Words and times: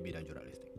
Di 0.00 0.02
bidang 0.08 0.24
jurnalistik. 0.24 0.72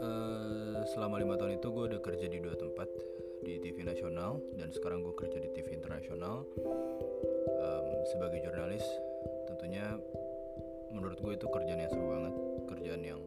Eh, 0.00 0.80
selama 0.96 1.20
lima 1.20 1.36
tahun 1.36 1.60
itu 1.60 1.68
gue 1.68 1.84
udah 1.92 2.00
kerja 2.00 2.26
di 2.32 2.40
dua 2.40 2.56
tempat 2.56 2.88
di 3.44 3.60
TV 3.60 3.84
nasional 3.84 4.40
dan 4.56 4.72
sekarang 4.72 5.04
gue 5.04 5.12
kerja 5.12 5.36
di 5.36 5.52
TV 5.52 5.76
internasional 5.76 6.48
Em, 7.64 7.86
sebagai 8.08 8.44
jurnalis. 8.44 8.84
Tentunya 9.48 9.96
menurut 10.92 11.18
gue 11.20 11.32
itu 11.32 11.46
kerjaan 11.48 11.80
yang 11.80 11.90
seru 11.90 12.06
banget, 12.12 12.34
kerjaan 12.68 13.02
yang 13.02 13.20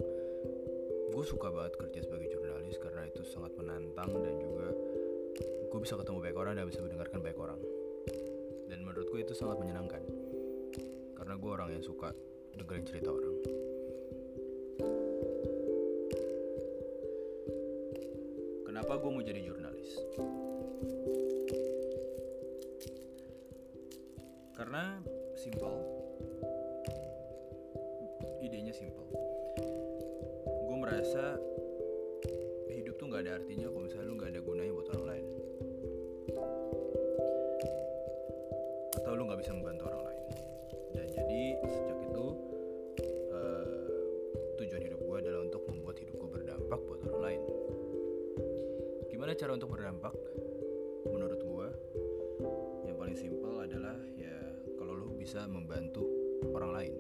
gue 1.10 1.26
suka 1.26 1.50
banget 1.50 1.74
kerja 1.82 2.00
sebagai 2.06 2.30
jurnalis 2.30 2.78
karena 2.78 3.10
itu 3.10 3.26
sangat 3.26 3.50
menantang 3.58 4.14
dan 4.22 4.38
juga 4.38 4.70
gue 5.68 5.80
bisa 5.82 5.98
ketemu 5.98 6.18
banyak 6.22 6.38
orang 6.38 6.54
dan 6.62 6.66
bisa 6.70 6.80
mendengarkan 6.86 7.20
banyak 7.26 7.40
orang 7.42 7.60
gue 9.18 9.26
itu 9.26 9.34
sangat 9.34 9.58
menyenangkan. 9.58 9.98
Karena 11.18 11.34
gue 11.42 11.50
orang 11.50 11.74
yang 11.74 11.82
suka 11.82 12.14
dengerin 12.54 12.86
cerita 12.86 13.10
orang. 13.10 13.34
Kenapa 18.62 18.94
gue 19.02 19.10
mau 19.10 19.26
jadi 19.26 19.42
jurnalis? 19.42 19.98
Karena 24.54 25.02
simple 25.34 25.78
idenya 28.46 28.74
simple 28.74 29.06
gue 30.46 30.78
merasa 30.78 31.42
hidup 32.70 33.02
tuh 33.02 33.10
nggak 33.10 33.22
ada 33.26 33.42
artinya 33.42 33.66
kalau 33.66 33.82
misalnya 33.86 34.06
lu 34.06 34.14
nggak 34.14 34.30
ada 34.34 34.42
gunanya 34.46 34.57
untuk 49.58 49.74
berdampak 49.74 50.14
menurut 51.10 51.42
gue 51.42 51.68
yang 52.86 52.94
paling 52.94 53.18
simpel 53.18 53.58
adalah 53.58 53.98
ya 54.14 54.38
kalau 54.78 54.94
lu 54.94 55.18
bisa 55.18 55.50
membantu 55.50 56.06
orang 56.54 56.72
lain. 56.78 56.94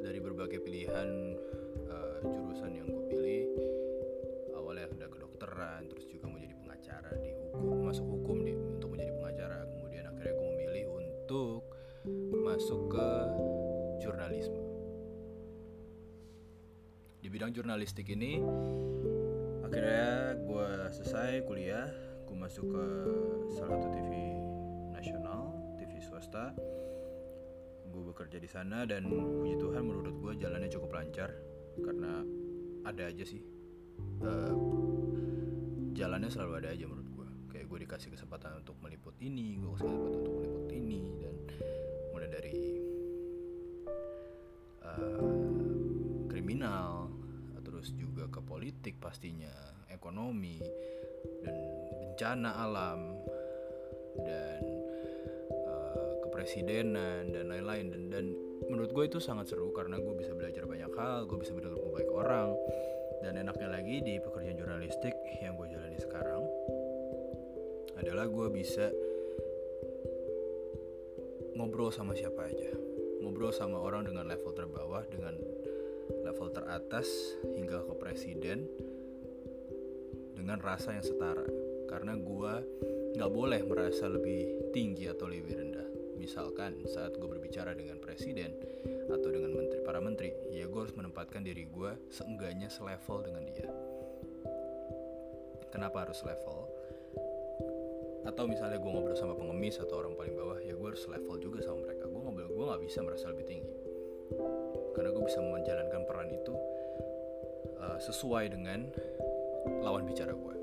Dari 0.00 0.16
berbagai 0.16 0.64
pilihan 0.64 1.36
eh, 1.92 2.16
jurusan 2.24 2.72
yang 2.72 2.88
gue 2.88 3.04
pilih 3.12 3.44
awalnya 4.56 4.88
udah 4.96 5.08
kedokteran 5.12 5.84
terus 5.92 6.08
juga 6.08 6.32
mau 6.32 6.40
jadi 6.40 6.56
pengacara 6.56 7.20
di 7.20 7.36
hukum 7.36 7.84
masuk 7.84 8.06
hukum 8.16 8.48
di 8.48 8.56
untuk 8.56 8.96
menjadi 8.96 9.12
pengacara. 9.12 9.58
Kemudian 9.76 10.08
akhirnya 10.08 10.32
gue 10.40 10.48
memilih 10.56 10.84
untuk 10.88 11.68
masuk 12.32 12.96
ke 12.96 13.08
bidang 17.44 17.60
jurnalistik 17.60 18.08
ini. 18.08 18.40
Akhirnya 19.60 20.32
gue 20.32 20.68
selesai 20.96 21.44
kuliah 21.44 21.92
gue 22.24 22.32
masuk 22.40 22.72
ke 22.72 22.84
salah 23.52 23.76
satu 23.76 23.92
TV 23.92 24.32
nasional 24.88 25.52
TV 25.76 26.00
swasta. 26.00 26.56
Gue 27.92 28.00
bekerja 28.00 28.40
di 28.40 28.48
sana 28.48 28.88
dan 28.88 29.04
puji 29.12 29.60
Tuhan 29.60 29.84
menurut 29.84 30.16
gue 30.24 30.32
jalannya 30.40 30.72
cukup 30.72 30.96
lancar 30.96 31.36
karena 31.84 32.24
ada 32.88 33.12
aja 33.12 33.28
sih 33.28 33.44
Eh, 34.24 34.54
jalannya 36.00 36.32
selalu 36.32 36.64
ada 36.64 36.72
aja 36.72 36.88
menurut 36.88 37.08
gue 37.12 37.28
kayak 37.52 37.68
gue 37.68 37.78
dikasih 37.84 38.08
kesempatan 38.16 38.56
untuk 38.64 38.80
meliput 38.80 39.12
ini 39.20 39.60
gue 39.60 39.68
kasih 39.68 39.84
kesempatan 39.92 40.16
untuk 40.16 40.34
meliput 40.40 40.66
ini 40.72 41.00
dan 41.20 41.34
mulai 42.08 42.28
dari 42.32 42.54
eh, 44.80 45.20
kriminal 46.32 47.03
terus 47.84 48.00
juga 48.00 48.24
ke 48.32 48.40
politik 48.40 48.96
pastinya 48.96 49.52
ekonomi 49.92 50.56
dan 51.44 51.52
bencana 52.00 52.56
alam 52.56 53.12
dan 54.24 54.64
eh, 55.52 56.12
kepresidenan 56.24 57.28
dan 57.28 57.44
lain-lain. 57.52 57.92
Dan 57.92 58.02
dan 58.08 58.24
menurut 58.72 58.88
gue 58.88 59.04
itu 59.04 59.20
sangat 59.20 59.52
seru 59.52 59.68
karena 59.76 60.00
gue 60.00 60.16
bisa 60.16 60.32
belajar 60.32 60.64
banyak 60.64 60.88
hal 60.96 61.28
gue 61.28 61.36
bisa 61.36 61.52
bertemu 61.52 61.76
baik 61.92 62.08
orang. 62.08 62.56
Dan 63.20 63.36
enaknya 63.36 63.68
lagi 63.68 64.00
di 64.00 64.16
pekerjaan 64.16 64.56
jurnalistik 64.56 65.12
yang 65.44 65.52
gue 65.60 65.68
jalani 65.68 66.00
sekarang 66.00 66.40
adalah 68.00 68.24
gue 68.24 68.48
bisa 68.48 68.88
ngobrol 71.52 71.92
sama 71.92 72.16
siapa 72.16 72.48
aja. 72.48 72.72
Ngobrol 73.20 73.52
sama 73.52 73.76
orang 73.76 74.08
dengan 74.08 74.24
level 74.24 74.56
terbawah 74.56 75.04
dengan 75.12 75.36
level 76.24 76.48
teratas 76.48 77.06
hingga 77.52 77.84
ke 77.84 77.94
presiden 78.00 78.64
dengan 80.32 80.56
rasa 80.58 80.96
yang 80.96 81.04
setara. 81.04 81.44
Karena 81.84 82.16
gue 82.16 82.52
nggak 83.14 83.30
boleh 83.30 83.60
merasa 83.68 84.08
lebih 84.08 84.72
tinggi 84.72 85.06
atau 85.06 85.28
lebih 85.28 85.54
rendah. 85.54 85.88
Misalkan 86.16 86.80
saat 86.88 87.14
gue 87.20 87.28
berbicara 87.28 87.76
dengan 87.76 88.00
presiden 88.00 88.56
atau 89.12 89.28
dengan 89.28 89.52
menteri 89.52 89.84
para 89.84 90.00
menteri 90.00 90.32
ya 90.56 90.64
gue 90.64 90.80
harus 90.80 90.96
menempatkan 90.96 91.44
diri 91.44 91.68
gue 91.68 91.92
seenggaknya 92.08 92.72
selevel 92.72 93.20
dengan 93.20 93.44
dia. 93.44 93.68
Kenapa 95.68 96.08
harus 96.08 96.24
level 96.24 96.72
atau 98.24 98.48
misalnya 98.48 98.80
gue 98.80 98.88
ngobrol 98.88 99.12
sama 99.20 99.36
pengemis 99.36 99.76
atau 99.76 100.00
orang 100.00 100.16
paling 100.16 100.32
bawah 100.32 100.56
ya 100.64 100.72
gue 100.72 100.88
harus 100.88 101.04
level 101.04 101.36
juga 101.36 101.60
sama 101.60 101.84
mereka. 101.84 102.08
Gue 102.08 102.20
ngobrol 102.24 102.48
gue 102.48 102.64
nggak 102.64 102.82
bisa 102.88 102.98
merasa 103.04 103.28
lebih 103.28 103.44
tinggi 103.44 103.74
karena 104.94 105.10
gue 105.10 105.24
bisa 105.26 105.42
menjalankan 105.42 106.02
peran 106.06 106.30
itu 106.30 106.54
uh, 107.82 107.98
sesuai 107.98 108.54
dengan 108.54 108.86
lawan 109.82 110.06
bicara 110.06 110.32
gue 110.32 110.54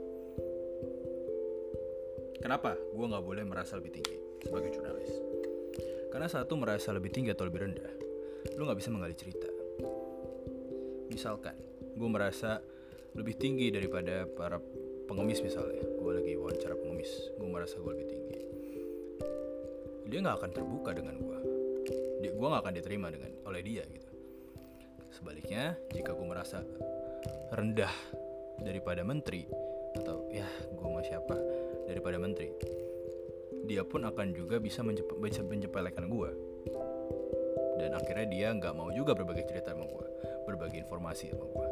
kenapa 2.40 2.74
gue 2.74 3.06
nggak 3.06 3.26
boleh 3.28 3.44
merasa 3.46 3.78
lebih 3.78 4.02
tinggi 4.02 4.18
sebagai 4.42 4.74
jurnalis? 4.74 5.14
Karena 6.10 6.28
satu 6.28 6.58
merasa 6.58 6.92
lebih 6.92 7.14
tinggi 7.14 7.32
atau 7.32 7.46
lebih 7.46 7.62
rendah 7.70 7.94
lu 8.58 8.66
nggak 8.66 8.80
bisa 8.82 8.90
menggali 8.90 9.14
cerita. 9.14 9.48
Misalkan 11.08 11.56
gue 11.94 12.10
merasa 12.10 12.60
lebih 13.14 13.38
tinggi 13.38 13.70
daripada 13.70 14.26
para 14.26 14.58
pengemis 15.06 15.46
misalnya. 15.46 15.86
Gue 16.02 16.18
lagi 16.18 16.34
wawancara 16.36 16.74
pengemis 16.74 17.12
gue 17.38 17.48
merasa 17.48 17.78
gue 17.78 17.92
lebih 17.94 18.08
tinggi. 18.10 18.40
Dia 20.10 20.20
nggak 20.20 20.38
akan 20.44 20.52
terbuka 20.52 20.92
dengan 20.92 21.16
gue 21.22 21.32
gue 22.42 22.50
nggak 22.50 22.64
akan 22.66 22.74
diterima 22.74 23.08
dengan 23.14 23.30
oleh 23.46 23.62
dia 23.62 23.86
gitu 23.86 24.11
sebaliknya 25.22 25.78
jika 25.94 26.18
gue 26.18 26.26
merasa 26.26 26.66
rendah 27.54 27.94
daripada 28.58 29.06
menteri 29.06 29.46
atau 29.94 30.26
ya 30.34 30.50
gue 30.74 30.88
mau 30.90 31.06
siapa 31.06 31.38
daripada 31.86 32.18
menteri 32.18 32.50
dia 33.70 33.86
pun 33.86 34.02
akan 34.02 34.34
juga 34.34 34.58
bisa 34.58 34.82
menjep- 34.82 35.22
bisa 35.22 35.46
menjepelekan 35.46 36.10
gue 36.10 36.30
dan 37.78 37.94
akhirnya 37.94 38.28
dia 38.34 38.48
nggak 38.50 38.74
mau 38.74 38.90
juga 38.90 39.14
berbagi 39.14 39.46
cerita 39.46 39.78
sama 39.78 39.86
gue 39.86 40.08
berbagi 40.50 40.82
informasi 40.82 41.30
sama 41.30 41.46
gue 41.46 41.70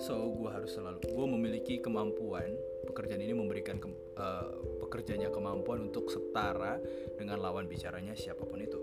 so 0.00 0.16
gue 0.32 0.48
harus 0.48 0.72
selalu 0.72 1.04
gue 1.04 1.26
memiliki 1.28 1.74
kemampuan 1.84 2.56
pekerjaan 2.88 3.20
ini 3.20 3.36
memberikan 3.36 3.76
ke, 3.76 3.88
eh, 4.16 4.48
pekerjanya 4.80 5.28
kemampuan 5.28 5.92
untuk 5.92 6.08
setara 6.08 6.80
dengan 7.20 7.36
lawan 7.44 7.68
bicaranya 7.68 8.16
siapa 8.16 8.48
pun 8.48 8.64
itu 8.64 8.77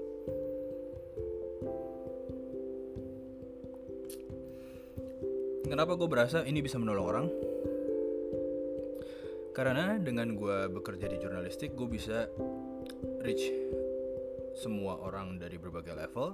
kenapa 5.65 5.97
gue 5.97 6.07
berasa 6.09 6.45
ini 6.45 6.61
bisa 6.61 6.77
menolong 6.77 7.05
orang? 7.05 7.27
Karena 9.55 9.97
dengan 9.97 10.35
gue 10.35 10.69
bekerja 10.69 11.09
di 11.09 11.17
jurnalistik 11.17 11.73
gue 11.73 11.87
bisa 11.89 12.27
reach 13.23 13.49
semua 14.55 14.99
orang 15.03 15.35
dari 15.35 15.59
berbagai 15.59 15.95
level 15.95 16.31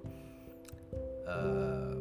uh, 1.25 1.93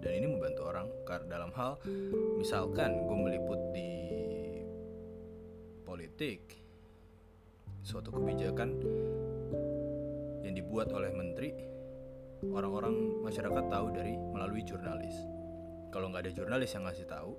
dan 0.00 0.12
ini 0.12 0.26
membantu 0.28 0.62
orang 0.68 0.86
dalam 1.28 1.48
hal 1.56 1.80
misalkan 2.36 3.00
gue 3.08 3.16
meliput 3.16 3.60
di 3.72 3.92
politik 5.88 6.60
suatu 7.80 8.12
kebijakan 8.12 8.76
yang 10.44 10.52
dibuat 10.52 10.92
oleh 10.92 11.12
menteri 11.16 11.56
orang-orang 12.48 13.20
masyarakat 13.20 13.64
tahu 13.68 13.86
dari 13.92 14.16
melalui 14.16 14.64
jurnalis. 14.64 15.12
Kalau 15.92 16.08
nggak 16.08 16.24
ada 16.24 16.32
jurnalis 16.32 16.72
yang 16.72 16.88
ngasih 16.88 17.04
tahu 17.04 17.36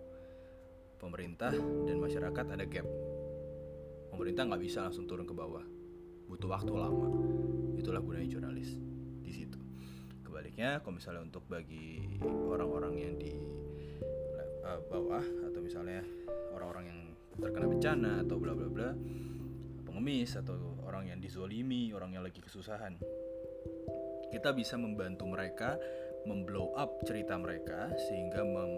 pemerintah 1.02 1.50
dan 1.90 1.98
masyarakat 1.98 2.46
ada 2.46 2.66
gap. 2.70 2.86
Pemerintah 4.14 4.46
nggak 4.46 4.62
bisa 4.62 4.86
langsung 4.86 5.10
turun 5.10 5.26
ke 5.26 5.34
bawah. 5.34 5.66
Butuh 6.30 6.50
waktu 6.52 6.74
lama. 6.78 7.10
Itulah 7.82 8.04
gunanya 8.04 8.30
jurnalis 8.30 8.78
di 9.26 9.32
situ. 9.34 9.58
Kebaliknya 10.22 10.84
kalau 10.86 11.02
misalnya 11.02 11.26
untuk 11.26 11.48
bagi 11.50 12.06
orang-orang 12.22 12.94
yang 13.02 13.16
di 13.18 13.34
uh, 14.62 14.80
bawah 14.86 15.24
atau 15.50 15.60
misalnya 15.64 16.06
orang-orang 16.54 16.86
yang 16.94 17.00
terkena 17.42 17.66
bencana 17.66 18.12
atau 18.22 18.38
bla 18.38 18.54
bla 18.54 18.68
bla 18.70 18.90
pengemis 19.88 20.38
atau 20.38 20.78
orang 20.86 21.10
yang 21.10 21.20
dizolimi 21.24 21.90
orang 21.96 22.14
yang 22.14 22.24
lagi 22.24 22.44
kesusahan 22.44 23.00
kita 24.32 24.56
bisa 24.56 24.80
membantu 24.80 25.28
mereka 25.28 25.76
memblow 26.26 26.72
up 26.78 27.04
cerita 27.04 27.36
mereka 27.36 27.92
sehingga 28.10 28.42
mem 28.46 28.72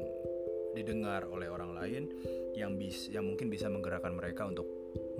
didengar 0.73 1.29
oleh 1.29 1.45
orang 1.53 1.77
lain 1.77 2.03
yang 2.57 2.73
bis 2.73 3.05
yang 3.13 3.29
mungkin 3.29 3.47
bisa 3.53 3.69
menggerakkan 3.69 4.17
mereka 4.17 4.49
untuk 4.49 4.65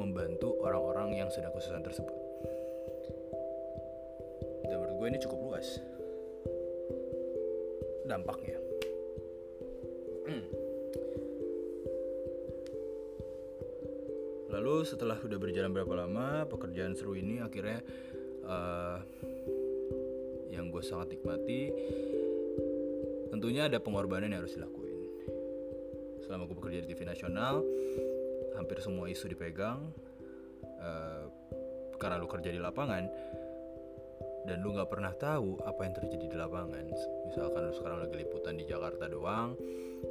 membantu 0.01 0.57
orang-orang 0.65 1.21
yang 1.21 1.29
sedang 1.29 1.53
kesusahan 1.53 1.85
tersebut. 1.85 2.17
Dan 4.65 4.81
menurut 4.81 4.95
gue 4.97 5.07
ini 5.13 5.19
cukup 5.21 5.39
luas 5.45 5.67
dampaknya. 8.09 8.57
Hmm. 10.25 10.45
Lalu 14.53 14.73
setelah 14.85 15.17
sudah 15.17 15.37
berjalan 15.37 15.73
berapa 15.73 15.93
lama 16.05 16.45
pekerjaan 16.49 16.93
seru 16.93 17.17
ini 17.17 17.41
akhirnya 17.41 17.81
uh, 18.45 19.01
gue 20.73 20.81
sangat 20.81 21.13
nikmati 21.13 21.69
tentunya 23.29 23.69
ada 23.69 23.77
pengorbanan 23.77 24.33
yang 24.33 24.41
harus 24.45 24.57
dilakuin. 24.57 24.97
Selama 26.25 26.49
gue 26.49 26.57
bekerja 26.57 26.79
di 26.81 26.87
TV 26.89 27.05
nasional 27.05 27.61
hampir 28.57 28.81
semua 28.81 29.09
isu 29.09 29.29
dipegang 29.29 29.81
uh, 30.81 31.25
karena 31.97 32.21
lu 32.21 32.29
kerja 32.29 32.49
di 32.53 32.61
lapangan 32.61 33.05
dan 34.43 34.57
lu 34.59 34.75
nggak 34.75 34.89
pernah 34.91 35.13
tahu 35.17 35.61
apa 35.65 35.81
yang 35.81 35.93
terjadi 35.97 36.25
di 36.29 36.37
lapangan. 36.37 36.85
Misalkan 37.29 37.61
lu 37.69 37.73
sekarang 37.73 37.97
lagi 38.05 38.15
liputan 38.21 38.53
di 38.57 38.65
Jakarta 38.69 39.09
doang 39.09 39.57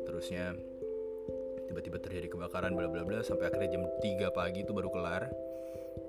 terusnya 0.08 0.56
tiba-tiba 1.70 2.02
terjadi 2.02 2.26
kebakaran 2.32 2.74
bla 2.74 2.90
bla 2.90 3.06
bla 3.06 3.22
sampai 3.22 3.48
akhirnya 3.48 3.78
jam 3.78 3.84
3 3.86 4.34
pagi 4.34 4.66
itu 4.66 4.72
baru 4.74 4.90
kelar 4.90 5.30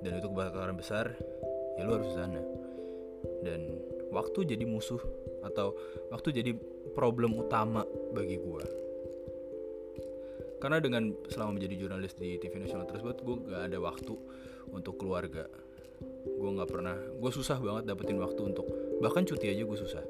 dan 0.02 0.12
itu 0.18 0.28
kebakaran 0.28 0.76
besar 0.76 1.14
ya 1.78 1.82
lu 1.86 1.94
harus 1.94 2.10
sana. 2.16 2.42
Dan 3.44 3.93
waktu 4.13 4.45
jadi 4.45 4.63
musuh 4.63 5.01
atau 5.44 5.74
waktu 6.13 6.30
jadi 6.31 6.51
problem 6.94 7.36
utama 7.36 7.83
bagi 8.13 8.38
gue 8.38 8.83
karena 10.63 10.80
dengan 10.80 11.12
selama 11.27 11.60
menjadi 11.60 11.75
jurnalis 11.75 12.15
di 12.15 12.39
TV 12.39 12.56
nasional 12.56 12.88
tersebut 12.88 13.19
gue 13.19 13.36
gak 13.51 13.68
ada 13.68 13.83
waktu 13.83 14.15
untuk 14.71 14.95
keluarga. 14.95 15.44
Gue 16.24 16.50
nggak 16.56 16.71
pernah 16.71 16.95
gue 16.95 17.31
susah 17.36 17.60
banget 17.60 17.92
dapetin 17.92 18.15
waktu 18.15 18.39
untuk 18.48 18.63
bahkan 19.04 19.27
cuti 19.27 19.51
aja 19.51 19.68
gue 19.68 19.80
susah. 19.83 20.04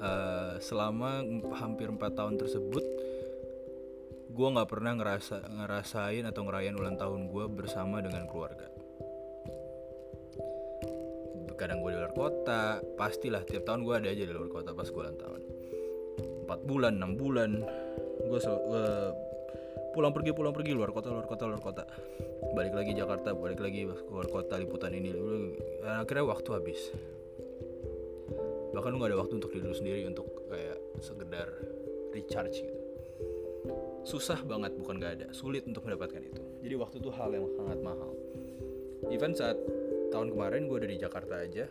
Uh, 0.00 0.56
selama 0.64 1.20
hampir 1.60 1.92
4 1.92 2.00
tahun 2.00 2.40
tersebut 2.40 2.84
gue 4.32 4.48
nggak 4.48 4.68
pernah 4.68 4.96
ngerasa 4.96 5.44
ngerasain 5.44 6.24
atau 6.24 6.42
ngerayain 6.48 6.76
ulang 6.76 6.96
tahun 6.96 7.30
gue 7.30 7.44
bersama 7.52 8.00
dengan 8.02 8.26
keluarga 8.26 8.73
kadang 11.64 11.80
gue 11.80 11.96
di 11.96 11.98
luar 11.98 12.12
kota 12.12 12.84
pastilah 13.00 13.40
tiap 13.48 13.64
tahun 13.64 13.88
gue 13.88 13.94
ada 13.96 14.08
aja 14.12 14.28
di 14.28 14.32
luar 14.36 14.52
kota 14.52 14.76
pas 14.76 14.84
gue 14.84 15.00
ulang 15.00 15.16
tahun. 15.16 15.40
Empat 16.44 16.60
bulan 16.68 16.92
enam 17.00 17.16
bulan 17.16 17.64
gue 18.20 18.38
uh, 18.44 19.10
pulang 19.96 20.12
pergi 20.12 20.36
pulang 20.36 20.52
pergi 20.52 20.76
luar 20.76 20.92
kota 20.92 21.08
luar 21.08 21.24
kota 21.24 21.48
luar 21.48 21.64
kota. 21.64 21.88
Balik 22.52 22.76
lagi 22.76 22.92
Jakarta 22.92 23.32
balik 23.32 23.64
lagi 23.64 23.88
luar 23.88 24.28
kota 24.28 24.60
liputan 24.60 24.92
ini 24.92 25.08
akhirnya 25.88 26.28
waktu 26.28 26.48
habis. 26.52 26.92
Bahkan 28.76 28.90
lu 28.92 29.00
gak 29.00 29.16
ada 29.16 29.18
waktu 29.24 29.34
untuk 29.40 29.54
diri 29.54 29.70
sendiri 29.72 30.04
untuk 30.04 30.26
kayak 30.52 30.76
sekedar 31.00 31.48
recharge 32.12 32.60
gitu. 32.60 32.80
Susah 34.04 34.36
banget 34.44 34.76
bukan 34.76 35.00
gak 35.00 35.12
ada 35.16 35.26
sulit 35.32 35.64
untuk 35.64 35.88
mendapatkan 35.88 36.20
itu. 36.20 36.42
Jadi 36.60 36.74
waktu 36.76 36.96
itu 37.00 37.08
hal 37.08 37.32
yang 37.32 37.48
sangat 37.56 37.78
mahal. 37.80 38.12
Even 39.08 39.32
saat 39.32 39.56
tahun 40.14 40.30
kemarin 40.30 40.70
gue 40.70 40.76
udah 40.78 40.90
di 40.94 40.98
Jakarta 41.02 41.42
aja. 41.42 41.66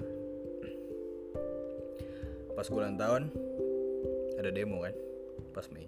Pas 2.59 2.67
bulan 2.67 2.99
tahun 2.99 3.31
ada 4.35 4.51
demo 4.51 4.83
kan 4.83 4.91
pas 5.55 5.63
Mei. 5.71 5.87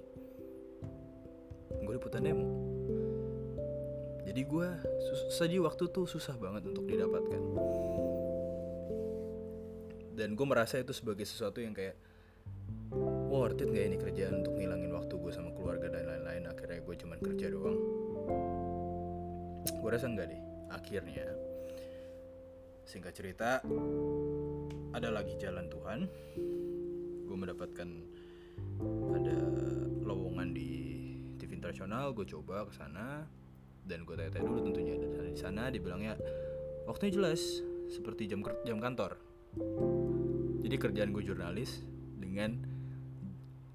Gue 1.84 2.00
liputan 2.00 2.24
demo. 2.24 2.48
Jadi 4.24 4.42
gue 4.48 4.68
saja 5.36 5.58
waktu 5.60 5.84
tuh 5.92 6.08
susah 6.08 6.40
banget 6.40 6.72
untuk 6.72 6.88
didapatkan. 6.88 7.44
Dan 10.16 10.40
gue 10.40 10.48
merasa 10.48 10.80
itu 10.80 10.96
sebagai 10.96 11.28
sesuatu 11.28 11.60
yang 11.60 11.76
kayak 11.76 12.00
worth 13.28 13.60
it 13.60 13.68
gak 13.68 13.84
ini 13.84 14.00
kerjaan 14.00 14.40
untuk 14.40 14.56
ngilangin 14.56 14.96
waktu 14.96 15.12
gue 15.12 15.32
sama 15.36 15.52
keluarga 15.52 15.92
dan 15.92 16.08
lain-lain 16.08 16.48
akhirnya 16.48 16.80
gue 16.80 16.96
cuman 17.04 17.20
kerja 17.20 17.52
doang? 17.52 17.78
Gue 19.76 19.90
rasa 19.92 20.08
enggak 20.08 20.32
deh 20.32 20.42
akhirnya 20.72 21.55
singkat 22.86 23.18
cerita 23.18 23.66
ada 24.94 25.10
lagi 25.10 25.34
jalan 25.42 25.66
Tuhan. 25.68 26.00
Gue 27.26 27.38
mendapatkan 27.38 27.90
ada 29.12 29.38
lowongan 30.06 30.54
di 30.54 30.70
TV 31.42 31.58
internasional 31.58 32.14
gue 32.14 32.30
coba 32.30 32.70
ke 32.70 32.74
sana 32.78 33.26
dan 33.86 34.06
gue 34.06 34.14
tanya-tanya 34.14 34.46
dulu 34.46 34.62
tentunya 34.70 34.96
dan 35.02 35.34
di 35.34 35.42
sana. 35.42 35.74
Dibilangnya 35.74 36.14
waktunya 36.86 37.18
jelas 37.18 37.42
seperti 37.90 38.30
jam 38.30 38.46
jam 38.64 38.78
kantor. 38.78 39.18
Jadi 40.62 40.76
kerjaan 40.78 41.10
gue 41.10 41.26
jurnalis 41.26 41.82
dengan 42.22 42.54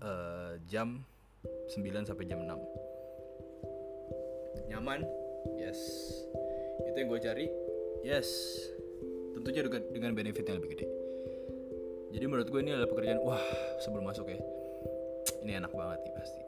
uh, 0.06 0.54
jam 0.70 1.02
9 1.42 2.06
sampai 2.06 2.24
jam 2.30 2.46
6 2.46 4.70
nyaman? 4.70 5.02
Yes. 5.58 5.82
Itu 6.86 6.94
yang 6.94 7.10
gue 7.10 7.20
cari? 7.20 7.46
Yes 8.06 8.30
tentunya 9.34 9.60
dengan, 9.66 9.82
dengan 9.92 10.10
benefit 10.14 10.44
yang 10.46 10.58
lebih 10.58 10.70
gede. 10.78 10.86
Jadi 12.10 12.24
menurut 12.26 12.48
gue 12.50 12.60
ini 12.60 12.74
adalah 12.74 12.90
pekerjaan 12.90 13.20
wah 13.22 13.42
sebelum 13.78 14.10
masuk 14.10 14.26
ya 14.34 14.38
ini 15.44 15.56
enak 15.56 15.72
banget 15.72 15.98
nih 16.04 16.14
pasti. 16.14 16.42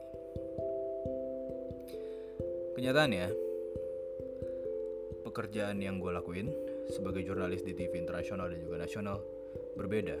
Kenyataannya 2.73 3.27
pekerjaan 5.23 5.77
yang 5.81 5.97
gue 6.01 6.11
lakuin 6.13 6.49
sebagai 6.91 7.23
jurnalis 7.23 7.63
di 7.63 7.73
TV 7.73 7.95
internasional 7.97 8.51
dan 8.51 8.59
juga 8.59 8.81
nasional 8.81 9.17
berbeda 9.77 10.17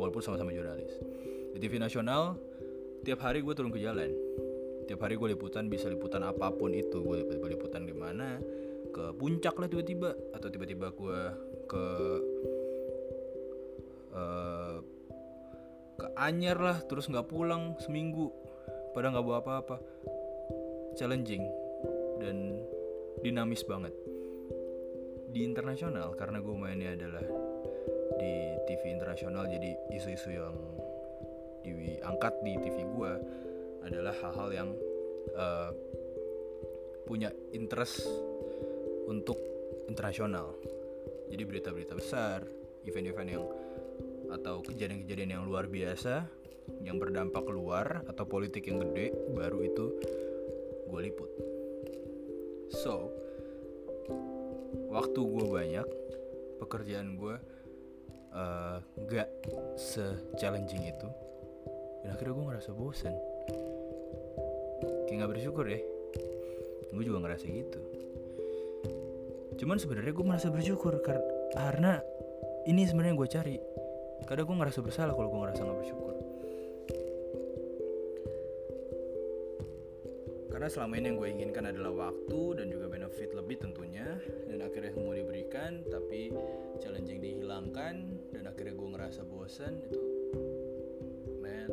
walaupun 0.00 0.22
sama-sama 0.22 0.54
jurnalis. 0.54 0.90
Di 1.54 1.58
TV 1.60 1.78
nasional 1.78 2.36
tiap 3.06 3.22
hari 3.22 3.42
gue 3.42 3.54
turun 3.54 3.70
ke 3.70 3.80
jalan. 3.82 4.10
Tiap 4.86 5.02
hari 5.02 5.18
gue 5.18 5.34
liputan 5.34 5.66
bisa 5.66 5.90
liputan 5.90 6.22
apa 6.22 6.54
pun 6.54 6.70
itu 6.70 7.02
gue 7.02 7.26
liputan 7.26 7.82
di 7.82 7.94
mana 7.94 8.38
ke 8.96 9.12
puncak 9.12 9.60
lah 9.60 9.68
tiba-tiba 9.68 10.16
atau 10.32 10.48
tiba-tiba 10.48 10.88
gue 10.88 11.20
ke 11.68 11.84
uh, 14.16 14.80
ke 16.00 16.06
Anyer 16.16 16.56
lah 16.56 16.80
terus 16.88 17.12
nggak 17.12 17.28
pulang 17.28 17.76
seminggu 17.84 18.32
pada 18.96 19.12
nggak 19.12 19.26
bawa 19.28 19.44
apa-apa. 19.44 19.76
Challenging 20.96 21.44
dan 22.24 22.56
dinamis 23.20 23.60
banget. 23.68 23.92
Di 25.28 25.44
internasional 25.44 26.16
karena 26.16 26.40
gue 26.40 26.56
mainnya 26.56 26.96
adalah 26.96 27.24
di 28.16 28.32
TV 28.64 28.96
internasional 28.96 29.44
jadi 29.44 29.76
isu-isu 29.92 30.32
yang 30.32 30.56
diangkat 31.60 32.32
di 32.40 32.56
TV 32.64 32.88
gue 32.88 33.12
adalah 33.84 34.16
hal-hal 34.24 34.48
yang 34.56 34.70
uh, 35.36 35.68
punya 37.04 37.28
interest 37.52 38.08
untuk 39.06 39.38
internasional. 39.86 40.54
Jadi 41.30 41.42
berita-berita 41.42 41.94
besar, 41.94 42.46
event-event 42.86 43.30
yang 43.30 43.44
atau 44.30 44.62
kejadian-kejadian 44.62 45.38
yang 45.38 45.42
luar 45.46 45.70
biasa 45.70 46.26
yang 46.82 46.98
berdampak 46.98 47.46
luar 47.46 48.02
atau 48.10 48.26
politik 48.26 48.66
yang 48.66 48.82
gede 48.82 49.14
baru 49.34 49.62
itu 49.62 49.86
gue 50.90 51.00
liput. 51.06 51.30
So, 52.74 53.14
waktu 54.90 55.20
gue 55.22 55.46
banyak, 55.46 55.86
pekerjaan 56.58 57.14
gue 57.14 57.38
uh, 58.36 58.78
gak 59.08 59.28
se-challenging 59.78 60.90
itu 60.90 61.08
dan 62.04 62.14
akhirnya 62.14 62.34
gue 62.36 62.46
ngerasa 62.52 62.70
bosan 62.76 63.14
kayak 65.08 65.16
gak 65.24 65.32
bersyukur 65.32 65.66
ya 65.66 65.80
gue 66.92 67.02
juga 67.04 67.18
ngerasa 67.26 67.44
gitu 67.50 67.80
cuman 69.56 69.76
sebenarnya 69.80 70.12
gue 70.12 70.26
merasa 70.26 70.48
bersyukur 70.52 71.00
karena 71.02 72.00
ini 72.66 72.82
sebenarnya 72.84 73.14
gue 73.16 73.28
cari. 73.30 73.56
Kadang 74.26 74.44
gue 74.50 74.56
ngerasa 74.58 74.80
bersalah 74.82 75.14
kalau 75.14 75.28
gue 75.30 75.40
ngerasa 75.46 75.60
gak 75.62 75.78
bersyukur. 75.78 76.14
Karena 80.50 80.68
selama 80.72 80.94
ini 80.98 81.06
yang 81.12 81.18
gue 81.20 81.28
inginkan 81.30 81.64
adalah 81.68 81.92
waktu 82.10 82.40
dan 82.58 82.66
juga 82.72 82.86
benefit 82.90 83.30
lebih 83.36 83.56
tentunya. 83.62 84.18
Dan 84.50 84.64
akhirnya 84.66 84.92
semua 84.96 85.14
diberikan 85.14 85.84
tapi 85.86 86.34
challenging 86.82 87.22
dihilangkan 87.22 87.94
dan 88.34 88.42
akhirnya 88.50 88.74
gue 88.74 88.88
ngerasa 88.98 89.22
bosan 89.30 89.78
itu 89.84 90.00
man. 91.38 91.70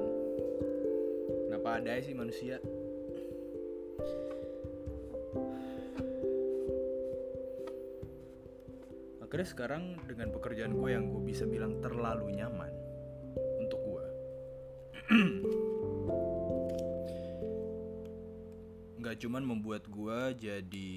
Kenapa 1.49 1.69
ada 1.81 1.97
sih 2.05 2.13
manusia 2.13 2.61
akhirnya 9.33 9.49
sekarang 9.49 9.97
dengan 10.05 10.29
pekerjaan 10.29 10.77
gue 10.77 10.93
yang 10.93 11.09
gue 11.09 11.25
bisa 11.25 11.49
bilang 11.49 11.81
terlalu 11.81 12.37
nyaman 12.37 12.69
untuk 13.65 13.81
gue 13.81 14.05
nggak 19.01 19.17
cuman 19.25 19.41
membuat 19.41 19.89
gue 19.89 20.37
jadi 20.37 20.89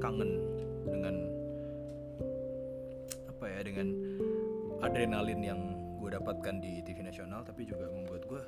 kangen 0.00 0.32
dengan 0.88 1.28
apa 3.28 3.44
ya 3.52 3.60
dengan 3.68 3.92
adrenalin 4.80 5.44
yang 5.44 5.60
gue 6.00 6.16
dapatkan 6.16 6.56
di 6.56 6.80
TV 6.88 7.04
nasional 7.04 7.44
tapi 7.44 7.68
juga 7.68 7.92
membuat 7.92 8.24
gue 8.24 8.40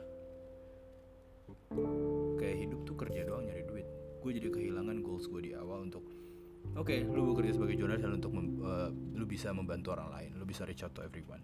kayak 2.41 2.57
hidup 2.57 2.89
tuh 2.89 2.97
kerja 2.97 3.29
doang 3.29 3.45
nyari 3.45 3.69
duit. 3.69 3.85
Gue 4.25 4.33
jadi 4.33 4.49
kehilangan 4.49 5.05
goals 5.05 5.29
gue 5.29 5.45
di 5.45 5.53
awal 5.53 5.93
untuk 5.93 6.18
oke 6.77 6.85
okay, 6.85 7.07
lu 7.07 7.33
bekerja 7.33 7.57
sebagai 7.57 7.79
jurnalis 7.79 8.05
untuk 8.05 8.33
uh, 8.35 8.93
lu 8.93 9.25
bisa 9.25 9.55
membantu 9.55 9.97
orang 9.97 10.13
lain 10.13 10.31
lu 10.37 10.45
bisa 10.45 10.69
reach 10.69 10.85
out 10.85 10.93
to 10.93 11.01
everyone. 11.01 11.41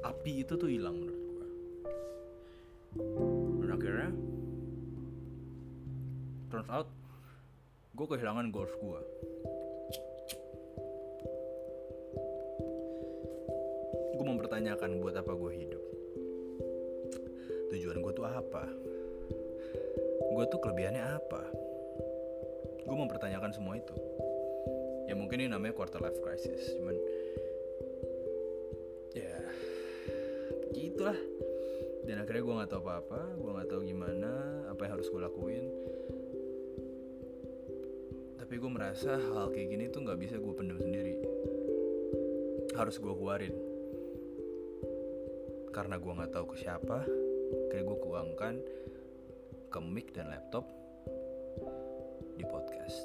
Api 0.00 0.44
itu 0.44 0.56
tuh 0.56 0.68
hilang 0.68 0.96
menurut 0.96 1.20
gue 1.20 1.48
dan 3.60 3.70
akhirnya 3.76 4.10
turns 6.48 6.70
out 6.72 6.88
gue 7.94 8.06
kehilangan 8.08 8.48
goals 8.48 8.72
gue 8.80 9.00
gue 14.20 14.26
mempertanyakan 14.28 15.00
buat 15.00 15.16
apa 15.16 15.32
gue 15.32 15.52
hidup. 15.64 15.84
Tujuan 17.72 18.04
gue 18.04 18.12
tuh 18.12 18.26
apa? 18.28 18.68
Gue 20.28 20.44
tuh 20.52 20.60
kelebihannya 20.60 21.04
apa 21.16 21.69
gue 22.84 22.96
mempertanyakan 22.96 23.52
semua 23.52 23.76
itu. 23.76 23.94
Ya 25.10 25.18
mungkin 25.18 25.42
ini 25.42 25.50
namanya 25.50 25.74
quarter 25.74 25.98
life 25.98 26.18
crisis 26.22 26.74
cuman 26.78 26.96
ya 29.12 29.34
gitulah. 30.72 31.18
Dan 32.06 32.22
akhirnya 32.24 32.42
gue 32.42 32.54
nggak 32.62 32.70
tahu 32.70 32.82
apa-apa 32.86 33.20
gue 33.38 33.50
nggak 33.50 33.68
tahu 33.70 33.80
gimana 33.86 34.30
apa 34.70 34.80
yang 34.86 34.92
harus 34.98 35.08
gue 35.10 35.20
lakuin. 35.20 35.66
Tapi 38.38 38.54
gue 38.58 38.70
merasa 38.70 39.14
hal 39.14 39.54
kayak 39.54 39.68
gini 39.70 39.84
tuh 39.90 40.02
nggak 40.02 40.18
bisa 40.18 40.34
gue 40.38 40.54
pendam 40.54 40.78
sendiri. 40.78 41.14
Harus 42.74 42.98
gue 42.98 43.12
keluarin. 43.12 43.54
Karena 45.70 46.02
gue 46.02 46.12
nggak 46.12 46.32
tahu 46.34 46.54
ke 46.54 46.56
siapa 46.66 47.06
kayak 47.70 47.84
gue 47.86 47.98
kuangkan 48.02 48.54
ke 49.70 49.78
mic 49.78 50.10
dan 50.10 50.34
laptop 50.34 50.66
di 52.40 52.48
podcast. 52.48 53.04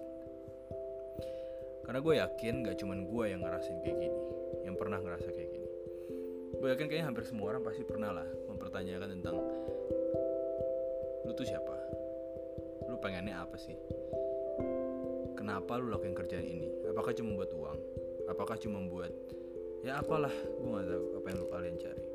Karena 1.84 2.00
gue 2.00 2.13
yakin 2.24 2.63
gak 2.63 2.80
cuman 2.80 3.04
gue 3.04 3.25
yang 3.36 3.44
ngerasain 3.44 3.84
kayak 3.84 4.00
gini, 4.00 4.24
yang 4.63 4.80
pernah 4.80 4.98
ngerasa 5.04 5.27
kayak 5.27 5.51
gini. 5.51 5.70
Gue 6.56 6.72
yakin 6.72 6.88
kayaknya 6.88 7.12
hampir 7.12 7.27
semua 7.27 7.51
orang 7.51 7.68
pasti 7.68 7.84
pernah 7.84 8.15
lah 8.15 8.27
mempertanyakan 8.48 9.20
tentang 9.20 9.36
lu 11.27 11.32
tuh 11.36 11.44
siapa? 11.44 11.75
Lu 12.88 12.96
pengennya 13.04 13.44
apa 13.44 13.60
sih? 13.60 13.75
Kenapa 15.36 15.77
lu 15.84 15.92
lakuin 15.92 16.15
kerjaan 16.15 16.48
ini? 16.48 16.72
Apakah 16.88 17.12
cuma 17.12 17.36
buat 17.36 17.51
uang? 17.51 17.80
Apakah 18.32 18.56
cuma 18.56 18.80
buat 18.88 19.12
ya 19.84 20.00
apalah? 20.00 20.32
Gue 20.32 20.70
gak 20.80 20.88
tahu 20.88 21.06
apa 21.20 21.27
yang 21.27 21.38
lu 21.44 21.48
kalian 21.51 21.75
cari. 21.75 22.06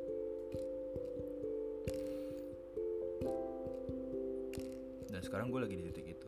Dan 5.05 5.21
sekarang 5.21 5.53
gue 5.53 5.61
lagi 5.61 5.75
di 5.77 5.83
titik 5.85 6.07
itu 6.17 6.20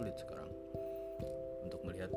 sulit 0.00 0.16
sekarang 0.16 0.48
untuk 1.60 1.84
melihat 1.84 2.08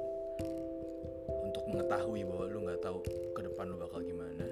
untuk 1.44 1.68
mengetahui 1.68 2.24
bahwa 2.24 2.48
lu 2.48 2.63
nggak 2.63 2.80
tahu 2.80 3.04
ke 3.36 3.44
depan 3.44 3.68
lu 3.68 3.75
bakal 3.75 4.00
gimana. 4.00 4.48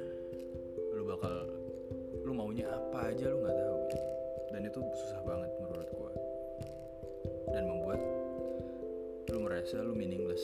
Lu 0.92 1.08
bakal 1.08 1.48
lu 2.28 2.36
maunya 2.36 2.68
apa 2.68 3.16
aja 3.16 3.32
lu 3.32 3.40
nggak 3.40 3.56
tahu. 3.56 3.80
Dan 4.52 4.68
itu 4.68 4.84
susah 4.84 5.24
banget 5.24 5.48
menurut 5.64 5.88
gue 5.96 6.14
dan 7.56 7.72
membuat 7.72 8.04
lu 9.32 9.48
merasa 9.48 9.80
lu 9.80 9.96
meaningless 9.96 10.44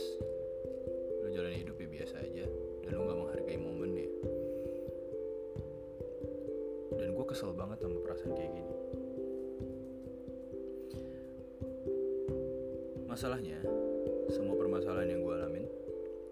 masalahnya 13.17 13.57
semua 14.29 14.53
permasalahan 14.53 15.17
yang 15.17 15.25
gue 15.25 15.33
alamin 15.41 15.65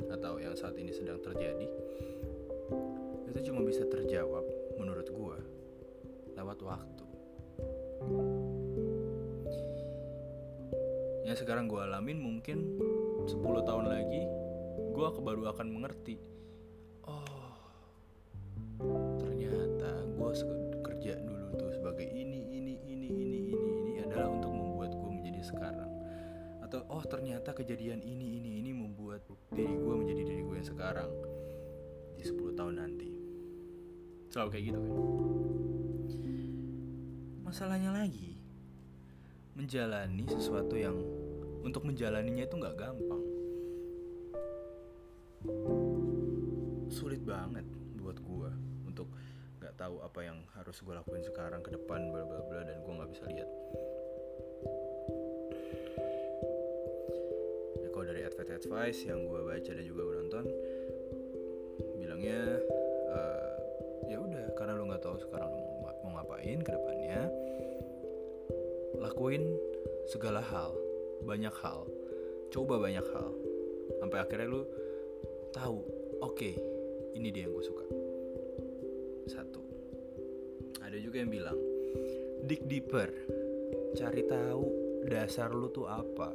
atau 0.06 0.38
yang 0.38 0.54
saat 0.54 0.78
ini 0.78 0.94
sedang 0.94 1.18
terjadi 1.18 1.66
itu 3.26 3.40
cuma 3.50 3.66
bisa 3.66 3.90
terjawab 3.90 4.46
menurut 4.78 5.10
gue 5.10 5.38
lewat 6.38 6.62
waktu. 6.62 7.06
Yang 11.26 11.42
sekarang 11.42 11.66
gue 11.66 11.82
alamin 11.82 12.22
mungkin 12.22 12.78
10 13.26 13.34
tahun 13.66 13.86
lagi 13.90 14.22
gue 14.94 15.08
baru 15.26 15.58
akan 15.58 15.68
mengerti 15.74 16.22
di 32.16 32.24
10 32.24 32.58
tahun 32.58 32.74
nanti. 32.80 33.10
Selalu 34.32 34.50
kayak 34.52 34.66
gitu 34.72 34.80
kan? 34.80 34.94
Masalahnya 37.46 37.94
lagi 37.96 38.36
menjalani 39.56 40.28
sesuatu 40.28 40.76
yang 40.76 41.00
untuk 41.64 41.88
menjalaninya 41.88 42.44
itu 42.44 42.56
nggak 42.60 42.76
gampang. 42.76 43.24
Sulit 46.92 47.24
banget 47.24 47.64
buat 47.96 48.20
gue 48.20 48.52
untuk 48.84 49.08
nggak 49.64 49.74
tahu 49.80 50.04
apa 50.04 50.20
yang 50.22 50.44
harus 50.60 50.78
gue 50.84 50.94
lakuin 50.94 51.24
sekarang 51.24 51.64
ke 51.64 51.72
depan 51.72 52.12
bla 52.12 52.28
bla 52.28 52.44
bla 52.44 52.62
dan 52.68 52.78
gue 52.84 52.94
nggak 52.94 53.12
bisa 53.16 53.24
lihat. 53.32 53.50
Ya 57.80 57.88
kalau 57.96 58.06
dari 58.06 58.22
advice 58.28 58.52
advice 58.52 59.00
yang 59.08 59.24
gue 59.24 59.42
baca 59.48 59.72
dan 59.72 59.86
juga 59.88 60.02
gue 60.12 60.16
nonton 60.28 60.46
bilangnya 62.26 62.58
uh, 63.14 63.54
ya 64.10 64.18
udah 64.18 64.46
karena 64.58 64.74
lu 64.74 64.90
nggak 64.90 65.04
tahu 65.06 65.18
sekarang 65.22 65.50
lu 65.54 65.62
mau, 65.86 66.10
ngapain 66.18 66.58
ke 66.58 66.72
depannya 66.74 67.22
lakuin 68.98 69.54
segala 70.10 70.42
hal 70.42 70.74
banyak 71.22 71.54
hal 71.62 71.86
coba 72.50 72.82
banyak 72.82 73.06
hal 73.14 73.30
sampai 74.02 74.18
akhirnya 74.26 74.50
lu 74.50 74.66
tahu 75.54 75.86
oke 76.26 76.34
okay, 76.34 76.58
ini 77.14 77.30
dia 77.30 77.46
yang 77.46 77.54
gue 77.54 77.66
suka. 77.66 77.86
Satu. 79.26 79.62
Ada 80.82 80.98
juga 81.02 81.22
yang 81.22 81.30
bilang 81.30 81.58
dig 82.46 82.66
deeper 82.66 83.10
cari 83.94 84.26
tahu 84.26 84.66
dasar 85.06 85.54
lu 85.54 85.70
tuh 85.70 85.86
apa 85.86 86.34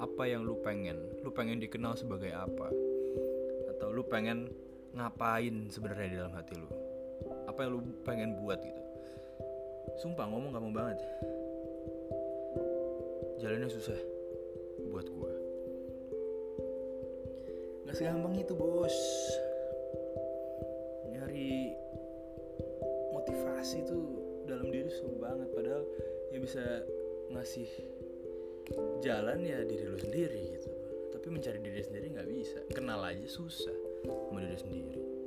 apa 0.00 0.22
yang 0.24 0.44
lu 0.44 0.60
pengen 0.60 0.96
lu 1.24 1.32
pengen 1.32 1.60
dikenal 1.60 1.96
sebagai 1.96 2.32
apa 2.32 2.72
atau 3.76 3.88
lu 3.92 4.04
pengen 4.06 4.48
ngapain 4.96 5.70
sebenarnya 5.70 6.08
di 6.10 6.16
dalam 6.18 6.34
hati 6.34 6.54
lu? 6.58 6.68
Apa 7.46 7.66
yang 7.66 7.70
lu 7.76 7.80
pengen 8.02 8.38
buat 8.40 8.58
gitu? 8.62 8.82
Sumpah 10.00 10.26
ngomong 10.30 10.54
gampang 10.54 10.74
banget. 10.74 10.98
Jalannya 13.40 13.68
susah 13.72 13.98
buat 14.90 15.06
gue 15.06 15.32
nggak 17.90 18.06
segampang 18.06 18.38
itu 18.38 18.54
bos. 18.54 18.94
Nyari 21.10 21.74
motivasi 23.10 23.82
tuh 23.82 24.06
dalam 24.46 24.70
diri 24.70 24.86
susah 24.86 25.18
banget. 25.18 25.50
Padahal 25.50 25.82
yang 26.30 26.38
bisa 26.38 26.86
ngasih 27.34 27.66
jalan 29.02 29.42
ya 29.42 29.66
diri 29.66 29.90
lu 29.90 29.98
sendiri 29.98 30.54
gitu. 30.54 30.70
Tapi 31.10 31.26
mencari 31.34 31.58
diri 31.58 31.82
sendiri 31.82 32.14
nggak 32.14 32.30
bisa. 32.30 32.62
Kenal 32.70 33.02
aja 33.02 33.26
susah 33.26 33.74
diri 34.04 34.56
sendiri 34.58 35.19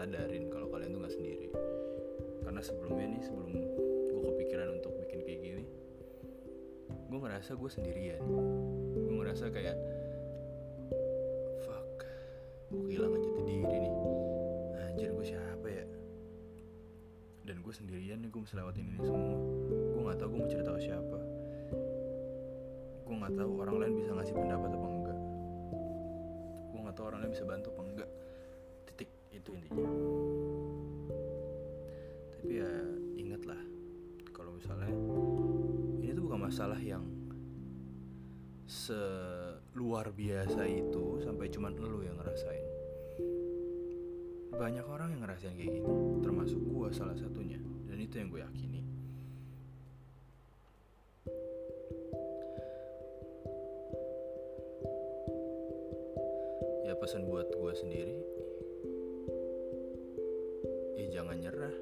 sadarin 0.00 0.48
kalau 0.48 0.72
kalian 0.72 0.96
tuh 0.96 1.00
nggak 1.04 1.12
sendiri. 1.12 1.48
Karena 2.40 2.64
sebelumnya 2.64 3.06
nih 3.12 3.20
sebelum 3.20 3.52
gue 4.08 4.22
kepikiran 4.32 4.80
untuk 4.80 4.96
bikin 4.96 5.20
kayak 5.28 5.40
gini 5.44 5.64
gue 7.10 7.18
ngerasa 7.20 7.52
gue 7.52 7.68
sendirian. 7.68 8.22
Gue 8.96 9.14
ngerasa 9.20 9.52
kayak 9.52 9.76
fuck 11.68 12.06
gue 12.72 12.80
kehilangan 12.88 13.20
jati 13.20 13.42
diri 13.44 13.76
nih. 13.76 13.94
Anjir 14.88 15.10
gue 15.12 15.26
siapa 15.36 15.66
ya? 15.68 15.84
Dan 17.44 17.60
gue 17.60 17.74
sendirian 17.76 18.24
nih 18.24 18.32
gue 18.32 18.40
mesti 18.40 18.56
lewatin 18.56 18.88
ini 18.88 19.04
semua. 19.04 19.36
Gue 19.68 20.00
nggak 20.00 20.16
tahu 20.16 20.28
gue 20.32 20.40
mau 20.40 20.48
cerita 20.48 20.70
ke 20.72 20.80
siapa. 20.80 21.18
Gue 23.04 23.14
nggak 23.20 23.34
tahu 23.36 23.52
orang 23.68 23.76
lain 23.84 23.94
bisa 24.00 24.16
ngasih 24.16 24.32
pendapat 24.32 24.70
apa 24.72 24.88
enggak. 24.88 25.18
Gue 26.72 26.80
nggak 26.88 26.96
tahu 26.96 27.04
orang 27.04 27.20
lain 27.20 27.32
bisa 27.36 27.44
bantu 27.44 27.68
seluar 38.90 40.10
biasa 40.10 40.66
itu 40.66 41.22
sampai 41.22 41.46
cuman 41.46 41.78
lu 41.78 42.02
yang 42.02 42.18
ngerasain. 42.18 42.66
Banyak 44.50 44.84
orang 44.84 45.14
yang 45.14 45.22
ngerasain 45.22 45.54
kayak 45.54 45.78
gini 45.78 45.88
termasuk 46.20 46.58
gue 46.58 46.88
salah 46.90 47.14
satunya 47.14 47.62
dan 47.86 47.98
itu 48.02 48.14
yang 48.18 48.28
gue 48.28 48.42
yakini. 48.42 48.82
Ya 56.84 56.98
pesan 56.98 57.30
buat 57.30 57.46
gue 57.54 57.72
sendiri 57.78 58.18
ya 60.98 61.06
jangan 61.22 61.38
nyerah 61.38 61.72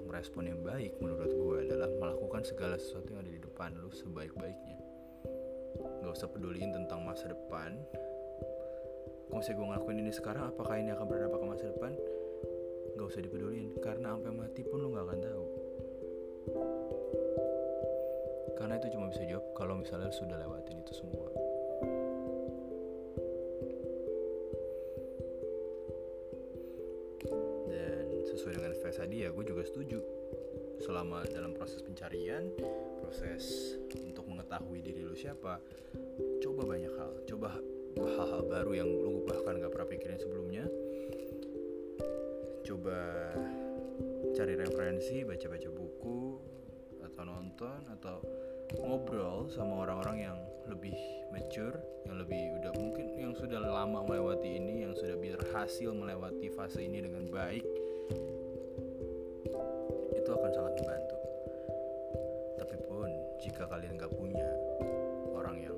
untuk 0.00 0.16
merespon 0.16 0.48
yang 0.48 0.64
baik 0.64 0.96
menurut 1.04 1.28
gue 1.28 1.56
adalah 1.68 1.92
melakukan 2.00 2.40
segala 2.40 2.80
sesuatu 2.80 3.12
yang 3.12 3.20
ada 3.20 3.36
di 3.36 3.42
depan 3.44 3.76
lu 3.76 3.92
sebaik-baiknya. 3.92 4.80
Nggak 6.00 6.16
usah 6.16 6.32
peduliin 6.32 6.72
tentang 6.72 7.04
masa 7.04 7.28
depan. 7.28 7.76
Kalau 9.28 9.44
misalnya 9.44 9.60
gue 9.60 9.66
ngelakuin 9.68 9.98
ini 10.00 10.12
sekarang 10.16 10.56
apakah 10.56 10.80
ini 10.80 10.96
akan 10.96 11.04
berdampak 11.04 11.36
ke 11.36 11.46
masa 11.52 11.64
depan? 11.68 11.92
Nggak 12.96 13.06
usah 13.12 13.20
dipedulin 13.20 13.68
karena 13.84 14.16
sampai 14.16 14.32
mati 14.32 14.60
pun 14.64 14.80
lo 14.80 14.88
nggak 14.88 15.04
akan 15.04 15.20
tahu. 15.20 15.46
Karena 18.56 18.74
itu 18.80 18.86
cuma 18.96 19.06
bisa 19.12 19.22
jawab 19.28 19.46
kalau 19.52 19.74
misalnya 19.84 20.08
lo 20.08 20.16
sudah 20.16 20.36
lewatin 20.40 20.80
itu 20.80 20.92
semua 20.96 21.28
ya 29.30 29.38
gue 29.38 29.46
juga 29.46 29.62
setuju. 29.62 30.02
Selama 30.82 31.22
dalam 31.30 31.54
proses 31.54 31.78
pencarian 31.86 32.50
proses 32.98 33.78
untuk 34.02 34.26
mengetahui 34.26 34.82
diri 34.82 35.06
lu 35.06 35.14
siapa 35.14 35.62
coba 36.42 36.62
banyak 36.66 36.90
hal. 36.98 37.12
Coba 37.30 37.54
hal-hal 37.94 38.42
baru 38.50 38.72
yang 38.74 38.90
lu 38.90 39.22
bahkan 39.22 39.62
gak 39.62 39.70
pernah 39.70 39.86
pikirin 39.86 40.18
sebelumnya. 40.18 40.66
Coba 42.66 42.98
cari 44.34 44.54
referensi 44.58 45.22
baca-baca 45.22 45.70
buku 45.70 46.18
atau 47.06 47.22
nonton 47.22 47.80
atau 47.94 48.18
ngobrol 48.82 49.46
sama 49.46 49.86
orang-orang 49.86 50.26
yang 50.26 50.38
lebih 50.66 50.94
mature 51.30 51.74
yang 52.06 52.18
lebih 52.18 52.38
udah 52.62 52.72
mungkin 52.78 53.06
yang 53.18 53.34
sudah 53.34 53.58
lama 53.58 54.06
melewati 54.06 54.58
ini 54.58 54.86
yang 54.86 54.94
sudah 54.94 55.18
berhasil 55.18 55.90
melewati 55.90 56.46
fase 56.54 56.86
ini 56.86 57.02
dengan 57.02 57.26
baik 57.26 57.66
itu 60.30 60.38
akan 60.38 60.54
sangat 60.54 60.74
membantu 60.78 61.16
tapi 62.54 62.76
pun 62.86 63.10
jika 63.42 63.66
kalian 63.66 63.98
gak 63.98 64.14
punya 64.14 64.46
orang 65.34 65.58
yang 65.58 65.74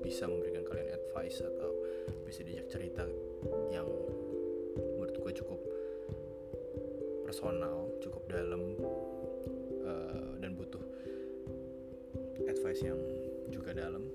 bisa 0.00 0.24
memberikan 0.24 0.64
kalian 0.64 0.88
advice 0.88 1.44
atau 1.44 1.68
bisa 2.24 2.40
diajak 2.48 2.72
cerita 2.72 3.04
yang 3.68 3.84
menurut 4.96 5.12
gue 5.20 5.32
cukup 5.36 5.60
personal, 7.28 7.92
cukup 8.00 8.24
dalam 8.24 8.72
uh, 9.84 10.32
dan 10.40 10.56
butuh 10.56 10.80
advice 12.48 12.80
yang 12.80 12.96
juga 13.52 13.76
dalam. 13.76 14.08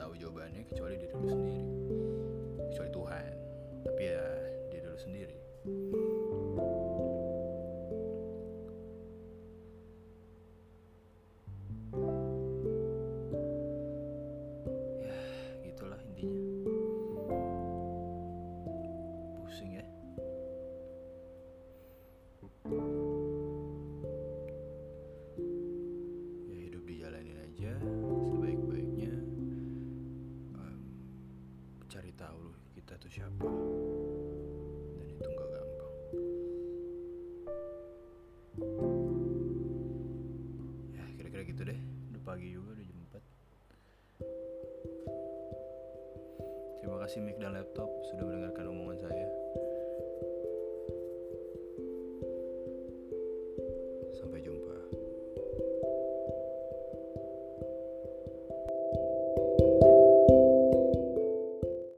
Tahu 0.00 0.16
jawabannya 0.16 0.64
kecuali 0.64 0.96
diri 0.96 1.12
lu 1.12 1.28
sendiri, 1.28 1.64
kecuali 2.72 2.90
Tuhan. 2.90 3.32
Tapi 3.84 4.02
ya 4.08 4.24
diri 4.72 4.86
lu 4.88 4.96
sendiri. 4.96 5.39
Kasih 47.10 47.26
mic 47.26 47.42
dan 47.42 47.58
laptop 47.58 47.90
sudah 48.06 48.22
mendengarkan 48.22 48.70
omongan 48.70 49.10
saya 49.10 49.29